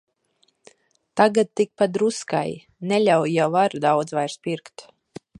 Tagad 1.19 1.51
tik 1.59 1.69
pa 1.81 1.87
druskai, 1.97 2.49
neļauj 2.91 3.29
jau 3.35 3.49
ar 3.65 3.75
daudz 3.87 4.15
vairs 4.21 4.39
pirkt. 4.47 4.87